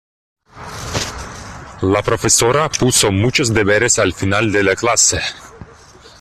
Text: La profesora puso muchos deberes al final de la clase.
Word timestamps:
La 1.83 2.01
profesora 2.03 2.67
puso 2.69 3.11
muchos 3.11 3.53
deberes 3.53 3.99
al 3.99 4.13
final 4.15 4.51
de 4.51 4.63
la 4.63 4.75
clase. 4.75 5.21